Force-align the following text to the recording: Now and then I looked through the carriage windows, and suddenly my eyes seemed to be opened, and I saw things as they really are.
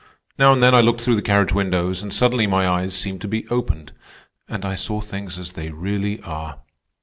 Now 0.39 0.51
and 0.51 0.63
then 0.63 0.73
I 0.73 0.81
looked 0.81 1.01
through 1.01 1.15
the 1.17 1.21
carriage 1.21 1.53
windows, 1.53 2.01
and 2.01 2.11
suddenly 2.11 2.47
my 2.47 2.67
eyes 2.67 2.95
seemed 2.97 3.21
to 3.21 3.27
be 3.27 3.47
opened, 3.49 3.91
and 4.49 4.65
I 4.65 4.73
saw 4.73 4.99
things 4.99 5.37
as 5.37 5.51
they 5.51 5.69
really 5.69 6.19
are. 6.23 6.61